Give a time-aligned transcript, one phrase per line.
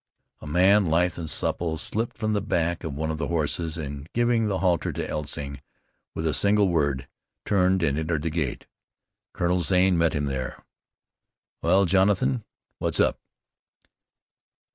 [0.39, 4.09] A man, lithe and supple, slipped from the back of one of the horses, and,
[4.13, 5.61] giving the halter to Elsing
[6.15, 7.07] with a single word,
[7.45, 8.65] turned and entered the gate.
[9.31, 10.65] Colonel Zane met him there.
[11.61, 12.43] "Well, Jonathan,
[12.79, 13.19] what's up?"